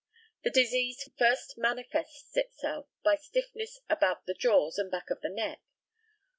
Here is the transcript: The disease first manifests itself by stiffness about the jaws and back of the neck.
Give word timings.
The 0.43 0.49
disease 0.49 1.07
first 1.19 1.59
manifests 1.59 2.35
itself 2.35 2.87
by 3.03 3.17
stiffness 3.17 3.81
about 3.87 4.25
the 4.25 4.33
jaws 4.33 4.79
and 4.79 4.89
back 4.89 5.11
of 5.11 5.21
the 5.21 5.29
neck. 5.29 5.61